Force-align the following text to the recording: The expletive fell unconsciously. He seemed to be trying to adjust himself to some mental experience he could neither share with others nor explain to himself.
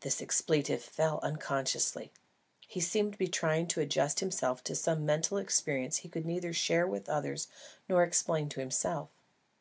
The 0.00 0.12
expletive 0.20 0.82
fell 0.82 1.20
unconsciously. 1.22 2.10
He 2.66 2.80
seemed 2.80 3.12
to 3.12 3.18
be 3.20 3.28
trying 3.28 3.68
to 3.68 3.80
adjust 3.80 4.18
himself 4.18 4.64
to 4.64 4.74
some 4.74 5.06
mental 5.06 5.38
experience 5.38 5.98
he 5.98 6.08
could 6.08 6.26
neither 6.26 6.52
share 6.52 6.88
with 6.88 7.08
others 7.08 7.46
nor 7.88 8.02
explain 8.02 8.48
to 8.48 8.58
himself. 8.58 9.10